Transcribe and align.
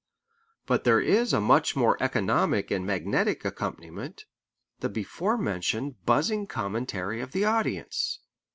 But 0.65 0.83
there 0.83 0.99
is 0.99 1.31
a 1.31 1.39
much 1.39 1.75
more 1.75 1.95
economic 2.01 2.71
and 2.71 2.87
magnetic 2.87 3.45
accompaniment, 3.45 4.25
the 4.79 4.89
before 4.89 5.37
mentioned 5.37 6.03
buzzing 6.07 6.47
commentary 6.47 7.21
of 7.21 7.33
the 7.33 7.45
audience. 7.45 8.17